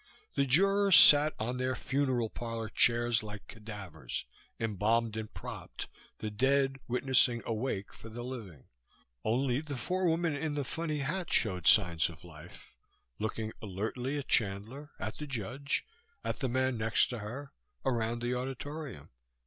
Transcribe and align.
The 0.33 0.47
jurors 0.47 0.95
sat 0.95 1.35
on 1.39 1.57
their 1.57 1.75
funeral 1.75 2.31
parlor 2.31 2.69
chairs 2.69 3.21
like 3.21 3.47
cadavers, 3.47 4.25
embalmed 4.59 5.15
and 5.15 5.31
propped, 5.31 5.87
the 6.17 6.31
dead 6.31 6.79
witnessing 6.87 7.43
a 7.45 7.53
wake 7.53 7.93
for 7.93 8.09
the 8.09 8.23
living. 8.23 8.63
Only 9.23 9.61
the 9.61 9.77
forewoman 9.77 10.35
in 10.35 10.55
the 10.55 10.63
funny 10.63 11.01
hat 11.05 11.31
showed 11.31 11.67
signs 11.67 12.09
of 12.09 12.23
life, 12.23 12.73
looking 13.19 13.51
alertly 13.61 14.17
at 14.17 14.27
Chandler, 14.27 14.89
at 14.99 15.17
the 15.17 15.27
judge, 15.27 15.85
at 16.23 16.39
the 16.39 16.49
man 16.49 16.79
next 16.79 17.05
to 17.11 17.19
her, 17.19 17.53
around 17.85 18.23
the 18.23 18.33
auditorium. 18.33 19.09